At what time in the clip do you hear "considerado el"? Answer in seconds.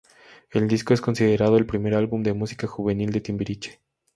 0.99-1.67